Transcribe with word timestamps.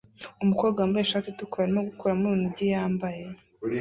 Umukobwa 0.43 0.77
wambaye 0.79 1.03
ishati 1.05 1.27
itukura 1.29 1.63
arimo 1.65 1.81
gukuramo 1.89 2.23
urunigi 2.27 2.65
yambaye 2.73 3.23